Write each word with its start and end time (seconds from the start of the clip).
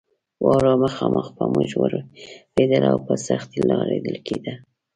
واوره 0.43 0.73
مخامخ 0.83 1.25
پر 1.35 1.47
موږ 1.53 1.69
ورېدله 1.81 2.87
او 2.93 2.99
په 3.07 3.13
سختۍ 3.27 3.61
لار 3.69 3.83
لیدل 3.91 4.17
کېده. 4.27 4.53